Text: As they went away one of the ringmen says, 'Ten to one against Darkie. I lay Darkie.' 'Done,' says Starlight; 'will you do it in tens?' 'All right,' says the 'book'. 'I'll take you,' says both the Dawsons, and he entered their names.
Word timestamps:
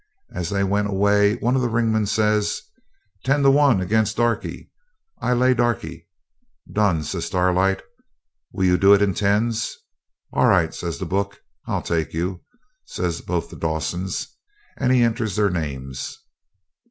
As 0.33 0.49
they 0.49 0.63
went 0.63 0.87
away 0.87 1.35
one 1.35 1.55
of 1.55 1.61
the 1.61 1.69
ringmen 1.69 2.07
says, 2.07 2.59
'Ten 3.23 3.43
to 3.43 3.51
one 3.51 3.79
against 3.81 4.17
Darkie. 4.17 4.71
I 5.19 5.33
lay 5.33 5.53
Darkie.' 5.53 6.07
'Done,' 6.71 7.03
says 7.03 7.25
Starlight; 7.27 7.83
'will 8.51 8.65
you 8.65 8.77
do 8.79 8.93
it 8.95 9.01
in 9.03 9.13
tens?' 9.13 9.77
'All 10.33 10.47
right,' 10.47 10.73
says 10.73 10.97
the 10.97 11.05
'book'. 11.05 11.39
'I'll 11.67 11.83
take 11.83 12.15
you,' 12.15 12.41
says 12.83 13.21
both 13.21 13.51
the 13.51 13.55
Dawsons, 13.55 14.27
and 14.75 14.91
he 14.91 15.03
entered 15.03 15.29
their 15.33 15.51
names. 15.51 16.17